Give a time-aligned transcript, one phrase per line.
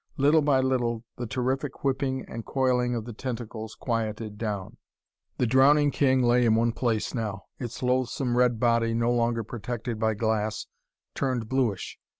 [0.17, 4.77] Little by little the terrific whipping and coiling of the tentacles quieted down.
[5.37, 9.99] The drowning king lay in one place now; its loathsome red body, no longer protected
[9.99, 10.65] by glass,
[11.13, 11.99] turned bluish.